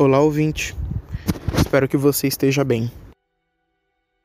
[0.00, 0.76] Olá, ouvinte.
[1.56, 2.88] Espero que você esteja bem.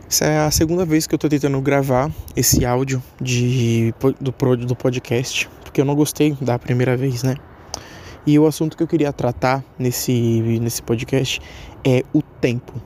[0.08, 3.92] Essa é a segunda vez que eu tô tentando gravar esse áudio de,
[4.22, 7.38] do, do podcast, porque eu não gostei da primeira vez, né?
[8.24, 10.14] E o assunto que eu queria tratar nesse,
[10.62, 11.42] nesse podcast
[11.84, 12.80] é o tempo.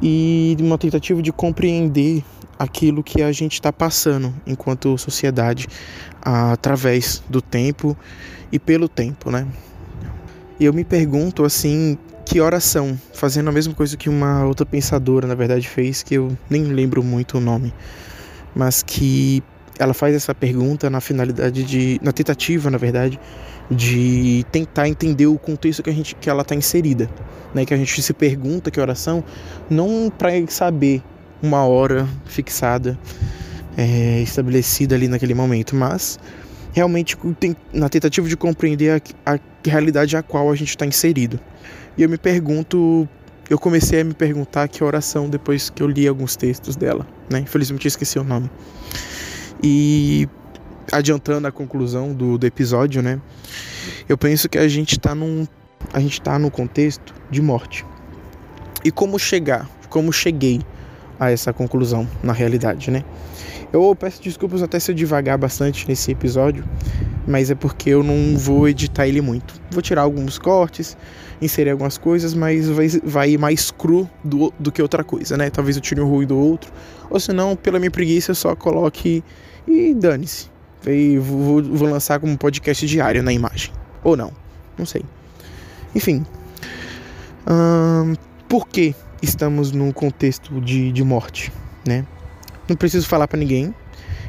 [0.00, 2.22] E uma tentativa de compreender
[2.60, 5.66] aquilo que a gente está passando enquanto sociedade
[6.22, 7.96] através do tempo
[8.52, 9.48] e pelo tempo, né?
[10.60, 11.96] E eu me pergunto assim,
[12.26, 16.36] que oração, fazendo a mesma coisa que uma outra pensadora, na verdade, fez, que eu
[16.50, 17.72] nem lembro muito o nome,
[18.54, 19.42] mas que
[19.78, 23.18] ela faz essa pergunta na finalidade de, na tentativa, na verdade,
[23.70, 27.08] de tentar entender o contexto que a gente, que ela está inserida,
[27.54, 27.64] né?
[27.64, 29.24] Que a gente se pergunta que oração,
[29.70, 31.02] não para saber
[31.42, 32.98] uma hora fixada,
[33.78, 36.18] é, estabelecida ali naquele momento, mas
[36.72, 37.16] realmente
[37.72, 41.38] na tentativa de compreender a, a realidade a qual a gente está inserido.
[41.96, 43.08] E eu me pergunto,
[43.48, 47.40] eu comecei a me perguntar que oração depois que eu li alguns textos dela, né?
[47.40, 48.50] Infelizmente eu esqueci o nome.
[49.62, 50.28] E
[50.92, 53.20] adiantando a conclusão do, do episódio, né?
[54.08, 55.46] Eu penso que a gente está num
[55.92, 57.84] a gente está no contexto de morte.
[58.84, 60.60] E como chegar, como cheguei
[61.18, 63.04] a essa conclusão na realidade, né?
[63.72, 66.64] Eu peço desculpas até se eu devagar bastante nesse episódio,
[67.26, 69.54] mas é porque eu não vou editar ele muito.
[69.70, 70.96] Vou tirar alguns cortes,
[71.40, 75.50] inserir algumas coisas, mas vai, vai mais cru do, do que outra coisa, né?
[75.50, 76.72] Talvez eu tire um ruído ou outro,
[77.08, 79.22] ou se não, pela minha preguiça, eu só coloque
[79.68, 80.48] e dane-se.
[81.20, 83.72] Vou, vou lançar como podcast diário na imagem.
[84.02, 84.32] Ou não,
[84.76, 85.02] não sei.
[85.94, 86.24] Enfim.
[87.48, 88.14] Hum,
[88.48, 91.52] por que estamos num contexto de, de morte,
[91.86, 92.04] né?
[92.70, 93.74] Não preciso falar para ninguém.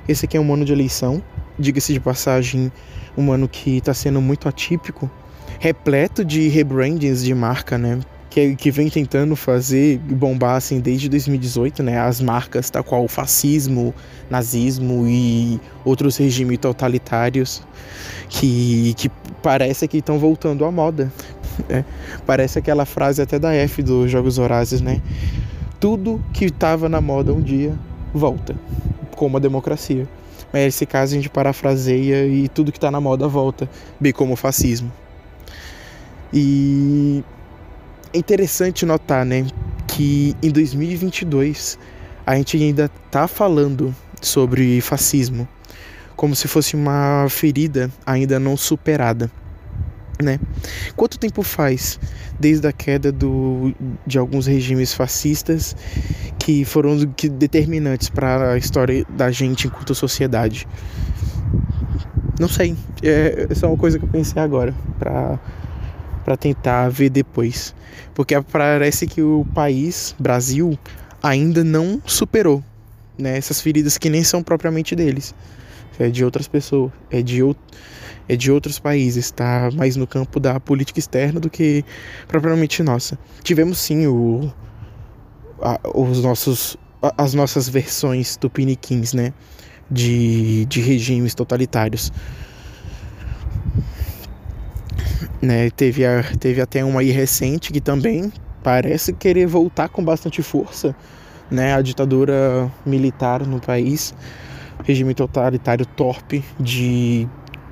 [0.09, 1.21] Esse aqui é um ano de eleição.
[1.59, 2.71] Diga-se de passagem,
[3.15, 5.07] um ano que está sendo muito atípico,
[5.59, 7.99] repleto de rebrandings de marca, né?
[8.31, 11.99] Que, que vem tentando fazer bombar assim desde 2018, né?
[11.99, 13.93] As marcas, tal qual o fascismo,
[14.27, 17.61] nazismo e outros regimes totalitários
[18.27, 19.11] que, que
[19.43, 21.13] parece que estão voltando à moda.
[21.69, 21.85] Né?
[22.25, 24.99] Parece aquela frase até da F dos Jogos Horazes, né?
[25.79, 27.77] Tudo que estava na moda um dia
[28.13, 28.55] volta,
[29.15, 30.07] como a democracia.
[30.51, 34.33] Mas nesse caso a gente parafraseia e tudo que está na moda volta, bem como
[34.33, 34.91] o fascismo.
[36.33, 37.23] E
[38.13, 39.45] é interessante notar, né,
[39.87, 41.77] que em 2022
[42.25, 45.47] a gente ainda está falando sobre fascismo
[46.15, 49.31] como se fosse uma ferida ainda não superada
[50.21, 50.39] né?
[50.95, 51.99] Quanto tempo faz
[52.39, 53.73] desde a queda do,
[54.05, 55.75] de alguns regimes fascistas
[56.41, 60.67] que foram determinantes para a história da gente enquanto sociedade?
[62.39, 62.75] Não sei.
[63.03, 65.39] É, essa é uma coisa que eu pensei agora para
[66.23, 67.73] para tentar ver depois,
[68.13, 70.77] porque parece que o país, Brasil,
[71.21, 72.63] ainda não superou,
[73.17, 73.35] né?
[73.37, 75.33] Essas feridas que nem são propriamente deles,
[75.97, 77.63] é de outras pessoas, é de outro
[78.29, 81.83] é de outros países, está mais no campo da política externa do que
[82.27, 83.17] propriamente nossa.
[83.43, 84.53] Tivemos sim o,
[85.93, 86.77] os nossos,
[87.17, 89.33] as nossas versões do Piniquins, né?
[89.89, 92.11] De, de regimes totalitários.
[95.41, 98.31] Né, teve, a, teve até uma aí recente que também
[98.63, 100.95] parece querer voltar com bastante força,
[101.49, 104.13] né, a ditadura militar no país,
[104.85, 107.27] regime totalitário torpe de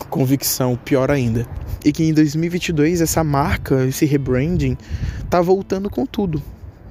[0.09, 1.45] convicção pior ainda.
[1.85, 4.75] E que em 2022 essa marca, esse rebranding,
[5.29, 6.41] tá voltando com tudo,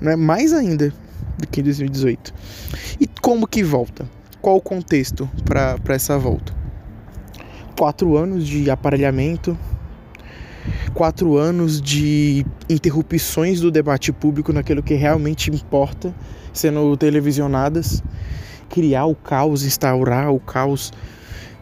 [0.01, 0.17] né?
[0.17, 0.93] Mais ainda
[1.39, 2.35] do que em 2018.
[3.01, 4.09] E como que volta?
[4.41, 6.55] Qual o contexto para essa volta?
[7.77, 9.57] Quatro anos de aparelhamento,
[10.95, 16.15] quatro anos de interrupções do debate público naquilo que realmente importa,
[16.53, 18.03] sendo televisionadas,
[18.69, 20.93] criar o caos, instaurar o caos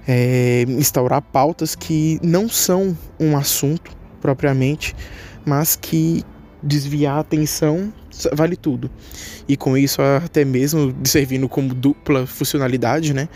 [0.06, 3.90] é, instaurar pautas que não são um assunto
[4.20, 4.94] propriamente,
[5.44, 6.22] mas que
[6.62, 7.92] desviar a atenção
[8.32, 8.90] vale tudo.
[9.48, 13.28] E com isso até mesmo servindo como dupla funcionalidade, né?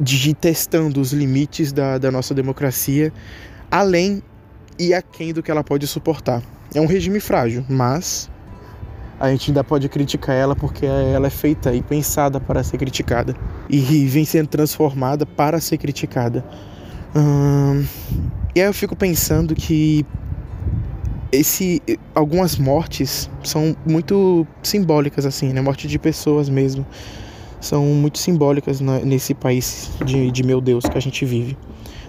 [0.00, 3.12] De testando os limites da, da nossa democracia
[3.70, 4.22] além
[4.78, 6.42] e aquém do que ela pode suportar.
[6.74, 8.30] É um regime frágil, mas
[9.18, 13.34] a gente ainda pode criticar ela porque ela é feita e pensada para ser criticada
[13.68, 16.44] e vem sendo transformada para ser criticada.
[17.14, 17.84] Hum,
[18.54, 20.04] e aí eu fico pensando que
[21.32, 21.82] esse
[22.14, 25.60] algumas mortes são muito simbólicas assim, né?
[25.60, 26.86] Morte de pessoas mesmo
[27.60, 31.56] são muito simbólicas nesse país de, de meu Deus que a gente vive,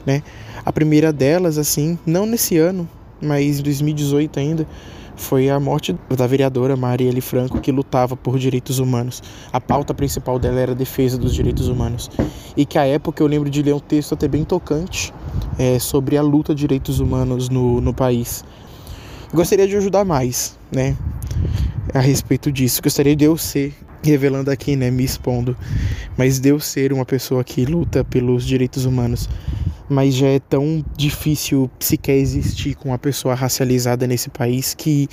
[0.05, 0.21] né?
[0.63, 2.87] A primeira delas assim, não nesse ano,
[3.21, 4.67] mas em 2018 ainda
[5.15, 9.23] foi a morte da vereadora Marielle Franco, que lutava por direitos humanos.
[9.51, 12.09] A pauta principal dela era a defesa dos direitos humanos.
[12.55, 15.11] E que à época eu lembro de ler um texto até bem tocante
[15.57, 18.45] é, sobre a luta de direitos humanos no, no país.
[19.38, 20.98] Gostaria de ajudar mais, né?
[21.94, 22.81] A respeito disso.
[22.81, 24.89] Gostaria de eu ser, revelando aqui, né?
[24.89, 25.56] Me expondo.
[26.18, 29.30] Mas de eu ser uma pessoa que luta pelos direitos humanos
[29.88, 35.07] mas já é tão difícil sequer existir com uma pessoa racializada nesse país que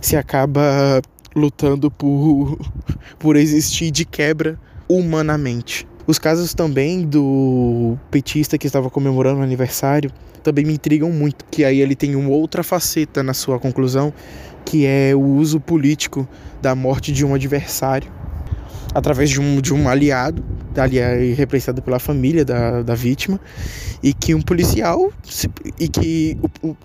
[0.00, 1.02] se acaba
[1.34, 2.56] lutando por,
[3.18, 4.58] por existir de quebra
[4.88, 5.84] humanamente.
[6.08, 10.10] Os casos também do petista que estava comemorando o aniversário
[10.42, 14.10] também me intrigam muito, que aí ele tem uma outra faceta na sua conclusão,
[14.64, 16.26] que é o uso político
[16.62, 18.10] da morte de um adversário
[18.94, 20.42] através de um, de um aliado,
[20.78, 23.38] ali representado pela família da, da vítima,
[24.02, 25.12] e que um policial,
[25.78, 26.38] e que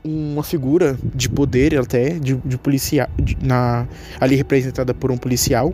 [0.04, 3.88] uma figura de poder até, de, de policial, de, na,
[4.20, 5.74] ali representada por um policial,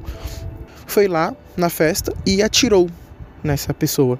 [0.86, 2.88] foi lá na festa e atirou
[3.44, 4.19] nessa pessoa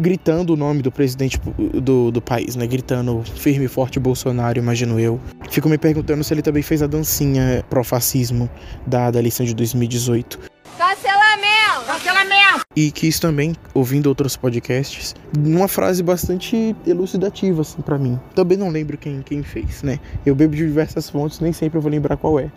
[0.00, 1.38] gritando o nome do presidente
[1.82, 2.66] do, do país, né?
[2.66, 5.20] Gritando firme e forte Bolsonaro, imagino eu.
[5.50, 8.48] Fico me perguntando se ele também fez a dancinha pró-fascismo
[8.86, 10.38] da, da eleição de 2018.
[10.78, 11.86] Cancelamento!
[11.86, 12.64] Cancelamento!
[12.74, 18.18] E quis também, ouvindo outros podcasts, uma frase bastante elucidativa, assim, para mim.
[18.34, 20.00] Também não lembro quem, quem fez, né?
[20.24, 22.50] Eu bebo de diversas fontes, nem sempre eu vou lembrar qual é.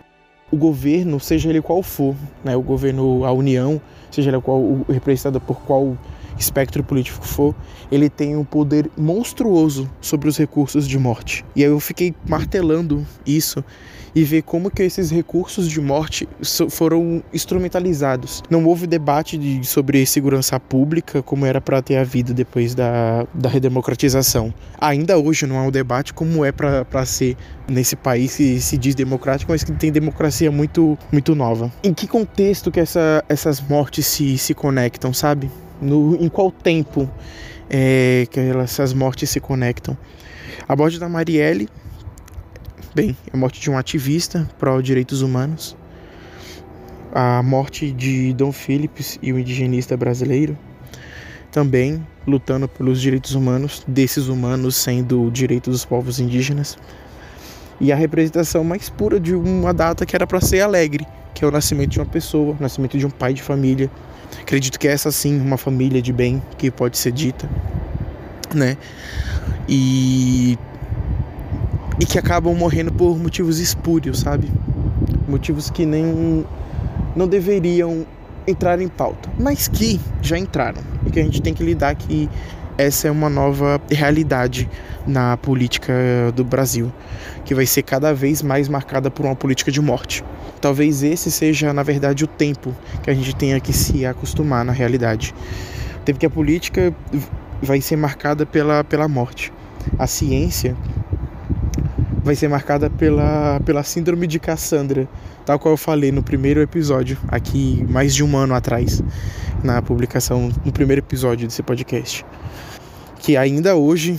[0.50, 2.14] O governo, seja ele qual for,
[2.44, 2.56] né?
[2.56, 3.80] O governo, a União,
[4.10, 5.96] seja ele qual, representada por qual
[6.38, 7.54] espectro político for,
[7.90, 11.44] ele tem um poder monstruoso sobre os recursos de morte.
[11.54, 13.64] E aí eu fiquei martelando isso
[14.14, 16.28] e ver como que esses recursos de morte
[16.70, 18.42] foram instrumentalizados.
[18.48, 23.48] Não houve debate de, sobre segurança pública como era para ter havido depois da, da
[23.48, 24.54] redemocratização.
[24.80, 27.36] Ainda hoje não há um debate como é para ser
[27.68, 31.72] nesse país que se diz democrático, mas que tem democracia muito, muito nova.
[31.82, 35.50] Em que contexto que essa, essas mortes se, se conectam, sabe?
[35.84, 37.08] No, em qual tempo
[37.68, 39.96] é, que essas mortes se conectam?
[40.66, 41.68] A morte da Marielle
[42.94, 45.76] Bem, a morte de um ativista pró-direitos humanos,
[47.12, 50.56] a morte de Dom Phillips e o indigenista brasileiro,
[51.50, 56.78] também lutando pelos direitos humanos, desses humanos sendo o direito dos povos indígenas,
[57.80, 61.04] e a representação mais pura de uma data que era para ser alegre,
[61.34, 63.90] que é o nascimento de uma pessoa, o nascimento de um pai de família.
[64.40, 67.48] Acredito que é essa sim uma família de bem que pode ser dita,
[68.54, 68.76] né?
[69.68, 70.58] E
[72.00, 74.50] e que acabam morrendo por motivos espúrios, sabe?
[75.28, 76.44] Motivos que nem
[77.14, 78.04] não deveriam
[78.46, 82.28] entrar em pauta, mas que já entraram e que a gente tem que lidar que
[82.76, 84.68] essa é uma nova realidade
[85.06, 85.92] na política
[86.34, 86.92] do Brasil,
[87.44, 90.24] que vai ser cada vez mais marcada por uma política de morte.
[90.60, 94.72] Talvez esse seja, na verdade, o tempo que a gente tenha que se acostumar na
[94.72, 95.34] realidade.
[96.04, 96.94] Tempo que a política
[97.62, 99.52] vai ser marcada pela, pela morte.
[99.98, 100.76] A ciência
[102.24, 105.06] vai ser marcada pela, pela síndrome de Cassandra,
[105.44, 109.02] tal qual eu falei no primeiro episódio, aqui mais de um ano atrás,
[109.62, 112.24] na publicação, no primeiro episódio desse podcast.
[113.18, 114.18] Que ainda hoje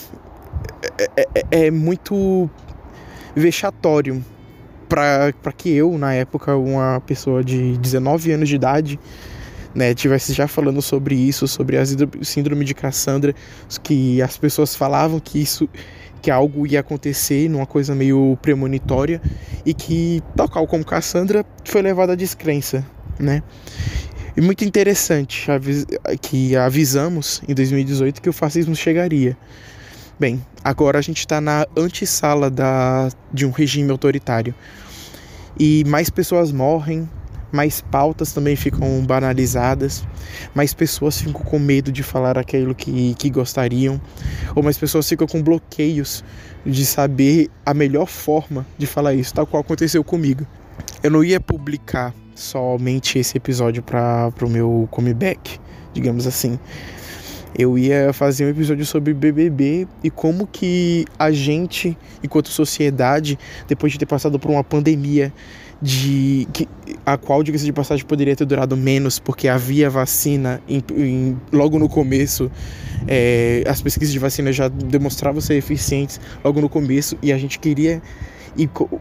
[1.00, 2.48] é, é, é, é muito
[3.36, 4.24] vexatório
[4.88, 9.00] para que eu, na época, uma pessoa de 19 anos de idade,
[9.76, 11.84] né, tivesse já falando sobre isso, sobre a
[12.24, 13.36] síndrome de Cassandra,
[13.84, 15.70] que as pessoas falavam que isso
[16.22, 19.22] que algo ia acontecer numa coisa meio premonitória
[19.64, 22.84] e que, tal qual como Cassandra, foi levada à descrença,
[23.20, 23.44] né?
[24.36, 25.46] E muito interessante
[26.22, 29.38] que avisamos em 2018 que o fascismo chegaria.
[30.20, 34.56] Bem, agora a gente está na antessala da, de um regime autoritário.
[35.60, 37.08] E mais pessoas morrem,
[37.56, 40.04] mais pautas também ficam banalizadas,
[40.54, 44.00] mais pessoas ficam com medo de falar aquilo que, que gostariam,
[44.54, 46.24] ou mais pessoas ficam com bloqueios
[46.66, 50.46] de saber a melhor forma de falar isso, tal qual aconteceu comigo.
[51.02, 55.60] Eu não ia publicar somente esse episódio para o meu comeback,
[55.94, 56.60] digamos assim.
[57.58, 63.94] Eu ia fazer um episódio sobre BBB e como que a gente, enquanto sociedade, depois
[63.94, 65.32] de ter passado por uma pandemia,
[65.86, 66.68] de que
[67.06, 71.78] a qual diga-se de passagem poderia ter durado menos porque havia vacina em, em, logo
[71.78, 72.52] no começo
[73.08, 77.60] é, as pesquisas de vacina já demonstravam ser eficientes logo no começo e a gente
[77.60, 78.02] queria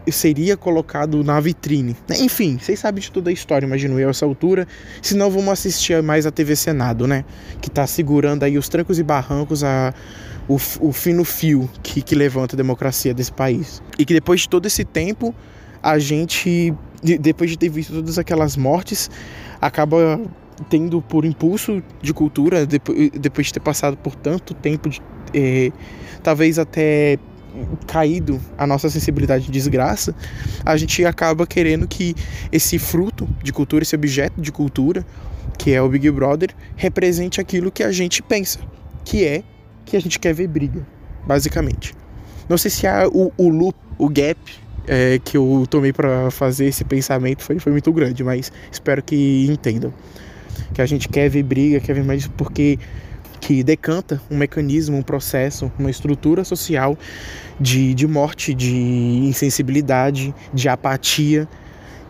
[0.05, 1.95] e seria colocado na vitrine.
[2.19, 4.67] Enfim, vocês sabem de toda a história, imagino eu, a essa altura.
[5.01, 7.23] Se não, vamos assistir mais a TV Senado, né?
[7.61, 9.93] Que tá segurando aí os trancos e barrancos a,
[10.45, 13.81] o, o fino fio que, que levanta a democracia desse país.
[13.97, 15.33] E que depois de todo esse tempo,
[15.85, 16.73] a gente,
[17.03, 19.07] depois de ter visto todas aquelas mortes,
[19.61, 20.19] acaba
[20.67, 24.99] tendo por impulso de cultura, depois de ter passado por tanto tempo, de,
[25.31, 25.71] eh,
[26.23, 27.19] talvez até
[27.85, 30.15] caído a nossa sensibilidade de desgraça,
[30.65, 32.15] a gente acaba querendo que
[32.51, 35.05] esse fruto de cultura, esse objeto de cultura,
[35.55, 38.57] que é o Big Brother, represente aquilo que a gente pensa,
[39.03, 39.43] que é
[39.85, 40.85] que a gente quer ver briga,
[41.27, 41.93] basicamente.
[42.49, 46.65] Não sei se a, o, o loop, o gap é, que eu tomei para fazer
[46.65, 49.93] esse pensamento foi, foi muito grande, mas espero que entendam.
[50.73, 52.79] Que a gente quer ver briga, quer ver mais porque
[53.39, 56.97] que decanta um mecanismo, um processo, uma estrutura social
[57.59, 61.47] de, de morte, de insensibilidade, de apatia,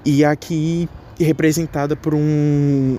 [0.06, 0.88] e aqui
[1.20, 2.98] representada por um,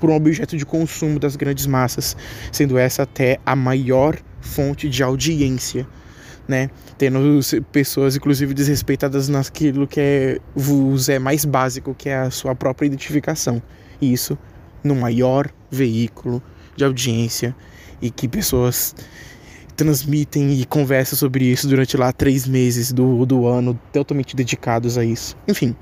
[0.00, 2.16] por um objeto de consumo das grandes massas,
[2.50, 5.86] sendo essa até a maior fonte de audiência,
[6.46, 6.70] né?
[6.98, 12.54] Tendo pessoas, inclusive, desrespeitadas naquilo que é, vos é mais básico, que é a sua
[12.54, 13.62] própria identificação.
[14.00, 14.36] E isso
[14.82, 16.42] no maior veículo
[16.76, 17.54] de audiência
[18.00, 18.94] e que pessoas
[19.76, 25.04] transmitem e conversam sobre isso durante lá três meses do, do ano, totalmente dedicados a
[25.04, 25.36] isso.
[25.48, 25.74] Enfim,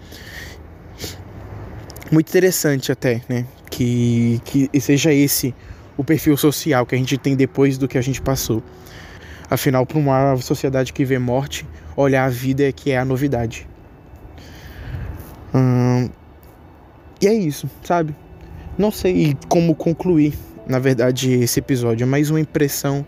[2.10, 3.46] muito interessante até, né?
[3.70, 5.54] Que, que seja esse
[5.96, 8.62] o perfil social que a gente tem depois do que a gente passou.
[9.50, 11.66] Afinal, para uma sociedade que vê morte,
[11.96, 13.68] olhar a vida é que é a novidade.
[15.52, 16.08] Hum,
[17.20, 18.14] e é isso, sabe?
[18.78, 20.38] Não sei como concluir
[20.70, 23.04] na verdade, esse episódio é mais uma impressão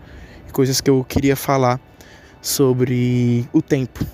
[0.49, 1.79] e coisas que eu queria falar
[2.41, 4.05] sobre o tempo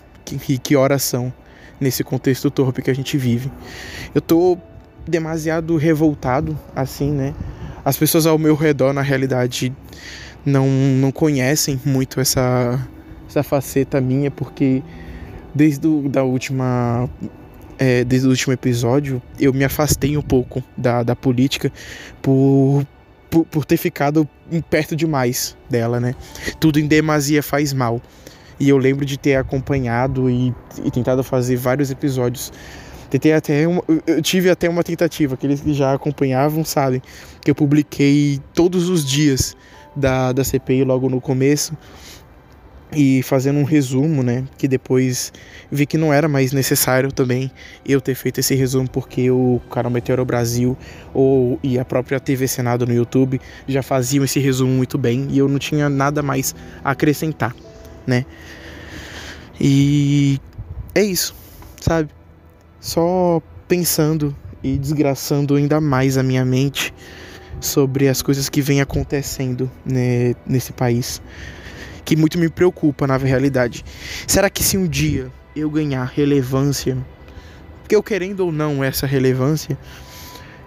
[0.47, 1.33] e que horas são
[1.81, 3.51] nesse contexto torpe que a gente vive.
[4.13, 4.55] Eu tô
[5.07, 7.33] demasiado revoltado, assim, né?
[7.83, 9.75] As pessoas ao meu redor, na realidade,
[10.45, 12.87] não, não conhecem muito essa,
[13.27, 14.81] essa faceta minha, porque
[15.53, 17.09] desde o, da última
[17.79, 21.71] é, desde o último episódio, eu me afastei um pouco da, da política
[22.21, 22.85] por,
[23.29, 24.27] por, por ter ficado
[24.69, 26.13] perto demais dela, né?
[26.59, 28.01] Tudo em demasia faz mal.
[28.59, 30.53] E eu lembro de ter acompanhado e,
[30.83, 32.51] e tentado fazer vários episódios.
[33.09, 37.01] Tentei até uma, eu tive até uma tentativa, aqueles que já acompanhavam sabem,
[37.41, 39.55] que eu publiquei todos os dias
[39.95, 41.77] da, da CPI logo no começo
[42.91, 45.31] e fazendo um resumo, né, que depois
[45.71, 47.51] vi que não era mais necessário também
[47.85, 50.75] eu ter feito esse resumo porque o canal Meteoro Brasil
[51.13, 55.37] ou e a própria TV Senado no YouTube já faziam esse resumo muito bem e
[55.37, 57.55] eu não tinha nada mais a acrescentar,
[58.07, 58.25] né?
[59.61, 60.39] E
[60.95, 61.35] é isso,
[61.79, 62.09] sabe?
[62.79, 66.93] Só pensando e desgraçando ainda mais a minha mente
[67.59, 71.21] sobre as coisas que vêm acontecendo né, nesse país
[72.09, 73.85] que muito me preocupa na realidade.
[74.25, 76.97] Será que se um dia eu ganhar relevância,
[77.81, 79.77] porque eu querendo ou não essa relevância,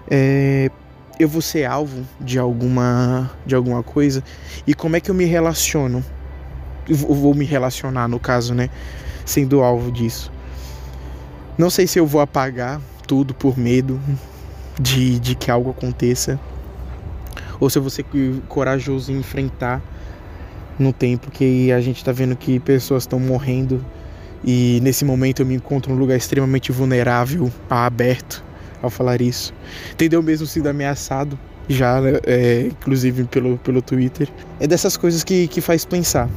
[0.08, 0.70] é,
[1.18, 4.22] eu vou ser alvo de alguma de alguma coisa
[4.66, 6.04] e como é que eu me relaciono?
[6.88, 8.70] Eu vou me relacionar no caso, né,
[9.25, 10.32] sendo alvo disso.
[11.58, 14.00] Não sei se eu vou apagar tudo por medo
[14.80, 16.38] de, de que algo aconteça
[17.62, 18.04] ou se eu vou ser
[18.49, 19.81] corajoso em enfrentar
[20.76, 23.85] no tempo que a gente está vendo que pessoas estão morrendo
[24.45, 28.45] e nesse momento eu me encontro num lugar extremamente vulnerável, aberto
[28.83, 29.54] ao falar isso.
[29.92, 31.38] Entendeu mesmo sido ameaçado
[31.69, 34.28] já, né, é, inclusive pelo, pelo Twitter.
[34.59, 36.28] É dessas coisas que, que faz pensar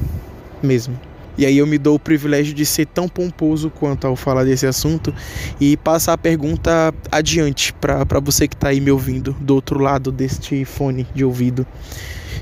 [0.62, 0.96] mesmo.
[1.38, 4.66] E aí eu me dou o privilégio de ser tão pomposo quanto ao falar desse
[4.66, 5.14] assunto
[5.60, 10.10] e passar a pergunta adiante para você que está aí me ouvindo do outro lado
[10.10, 11.66] deste fone de ouvido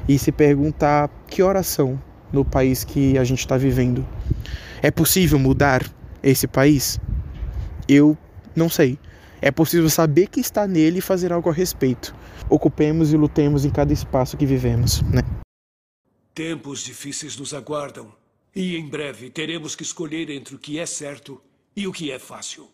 [0.08, 2.00] e se perguntar que oração
[2.32, 4.06] no país que a gente está vivendo.
[4.80, 5.82] É possível mudar
[6.22, 7.00] esse país?
[7.88, 8.16] Eu
[8.54, 8.98] não sei.
[9.40, 12.14] É possível saber que está nele e fazer algo a respeito.
[12.48, 15.22] Ocupemos e lutemos em cada espaço que vivemos, né?
[16.34, 18.23] Tempos difíceis nos aguardam
[18.54, 21.42] e em breve teremos que escolher entre o que é certo
[21.74, 22.70] e o que é fácil.